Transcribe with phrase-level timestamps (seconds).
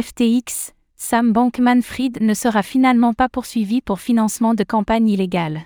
[0.00, 5.62] FTX, Sam Bankman-Fried ne sera finalement pas poursuivi pour financement de campagne illégale.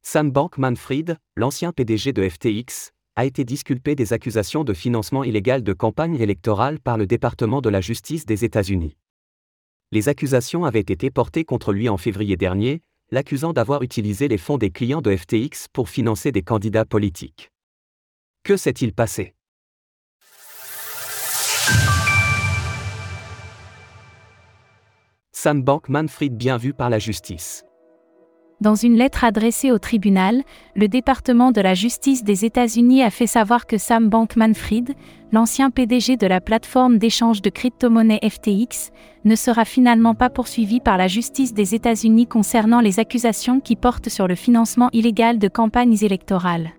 [0.00, 5.74] Sam Bankman-Fried, l'ancien PDG de FTX, a été disculpé des accusations de financement illégal de
[5.74, 8.96] campagne électorale par le département de la justice des États-Unis.
[9.92, 12.80] Les accusations avaient été portées contre lui en février dernier,
[13.10, 17.50] l'accusant d'avoir utilisé les fonds des clients de FTX pour financer des candidats politiques.
[18.44, 19.35] Que s'est-il passé?
[25.46, 27.64] Sam Bankman-Fried bien vu par la justice.
[28.60, 30.42] Dans une lettre adressée au tribunal,
[30.74, 34.96] le département de la justice des États-Unis a fait savoir que Sam Bankman-Fried,
[35.30, 38.90] l'ancien PDG de la plateforme d'échange de crypto-monnaies FTX,
[39.24, 44.08] ne sera finalement pas poursuivi par la justice des États-Unis concernant les accusations qui portent
[44.08, 46.72] sur le financement illégal de campagnes électorales.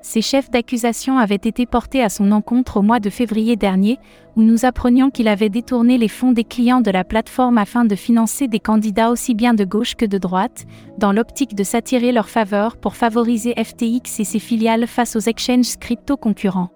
[0.00, 3.98] Ces chefs d'accusation avaient été portés à son encontre au mois de février dernier,
[4.36, 7.96] où nous apprenions qu'il avait détourné les fonds des clients de la plateforme afin de
[7.96, 10.66] financer des candidats aussi bien de gauche que de droite,
[10.98, 15.76] dans l'optique de s'attirer leur faveur pour favoriser FTX et ses filiales face aux exchanges
[15.78, 16.70] crypto concurrents.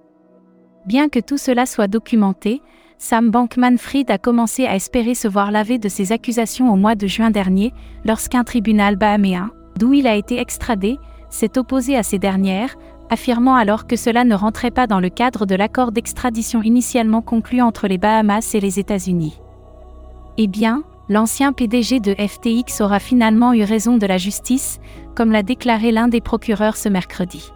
[0.85, 2.61] Bien que tout cela soit documenté,
[2.99, 7.07] Sam Bankman-Fried a commencé à espérer se voir laver de ces accusations au mois de
[7.07, 7.73] juin dernier,
[8.05, 10.99] lorsqu'un tribunal bahaméen, d'où il a été extradé,
[11.33, 12.77] s'est opposé à ces dernières,
[13.13, 17.61] affirmant alors que cela ne rentrait pas dans le cadre de l'accord d'extradition initialement conclu
[17.61, 19.39] entre les Bahamas et les États-Unis.
[20.39, 24.81] Eh bien, l'ancien PDG de FTX aura finalement eu raison de la justice,
[25.15, 27.53] comme l'a déclaré l'un des procureurs ce mercredi.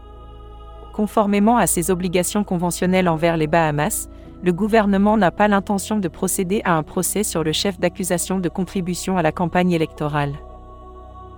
[0.93, 4.11] Conformément à ses obligations conventionnelles envers les Bahamas,
[4.43, 8.51] le gouvernement n'a pas l'intention de procéder à un procès sur le chef d'accusation de
[8.51, 10.35] contribution à la campagne électorale.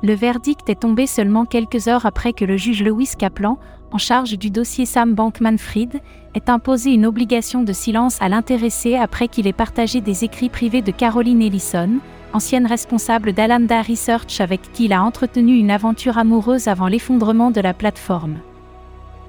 [0.03, 3.59] Le verdict est tombé seulement quelques heures après que le juge Lewis Kaplan,
[3.91, 6.01] en charge du dossier Sam Bankman-Fried,
[6.35, 10.83] ait imposé une obligation de silence à l'intéressé après qu'il ait partagé des écrits privés
[10.83, 11.99] de Caroline Ellison,
[12.33, 17.61] ancienne responsable d'Alameda Research avec qui il a entretenu une aventure amoureuse avant l'effondrement de
[17.61, 18.37] la plateforme.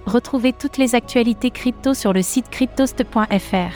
[0.05, 3.73] Retrouvez toutes les actualités crypto sur le site cryptost.fr.